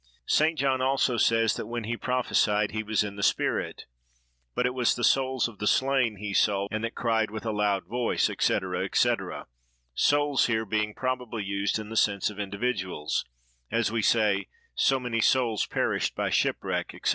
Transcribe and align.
St. 0.25 0.57
John 0.57 0.81
also 0.81 1.15
says, 1.17 1.55
that 1.57 1.67
when 1.67 1.83
he 1.83 1.95
prophesied, 1.95 2.71
he 2.71 2.81
was 2.81 3.03
in 3.03 3.17
the 3.17 3.21
spirit; 3.21 3.85
but 4.55 4.65
it 4.65 4.73
was 4.73 4.95
the 4.95 5.03
"souls 5.03 5.47
of 5.47 5.59
the 5.59 5.67
slain" 5.67 6.15
that 6.15 6.21
he 6.21 6.33
saw, 6.33 6.67
and 6.71 6.83
that 6.83 6.95
"cried 6.95 7.29
with 7.29 7.45
a 7.45 7.51
loud 7.51 7.85
voice," 7.85 8.23
&c., 8.23 8.35
&c. 8.39 9.13
souls, 9.93 10.45
here, 10.47 10.65
being 10.65 10.95
probably 10.95 11.43
used 11.43 11.77
in 11.77 11.89
the 11.89 11.95
sense 11.95 12.31
of 12.31 12.39
individuals,—as 12.39 13.91
we 13.91 14.01
say, 14.01 14.47
so 14.73 14.99
many 14.99 15.21
"souls 15.21 15.67
perished 15.67 16.15
by 16.15 16.31
shipwreck," 16.31 16.99
&c. 17.05 17.09